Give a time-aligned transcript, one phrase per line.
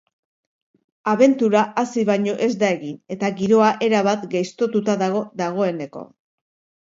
[1.11, 6.05] Abentura hasi baino ez da egin eta giroa erabat gaiztotuta dago dagoeneko.